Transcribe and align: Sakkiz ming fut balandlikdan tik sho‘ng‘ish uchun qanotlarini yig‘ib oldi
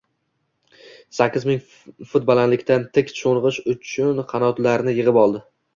Sakkiz 1.17 1.45
ming 1.51 1.61
fut 2.15 2.27
balandlikdan 2.31 2.89
tik 2.99 3.15
sho‘ng‘ish 3.21 3.65
uchun 3.77 4.27
qanotlarini 4.35 4.99
yig‘ib 5.01 5.27
oldi 5.29 5.49